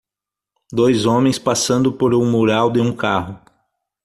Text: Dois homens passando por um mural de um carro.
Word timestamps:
Dois 0.71 1.05
homens 1.05 1.37
passando 1.37 1.93
por 1.93 2.11
um 2.15 2.25
mural 2.25 2.71
de 2.71 2.81
um 2.81 2.91
carro. 2.91 3.39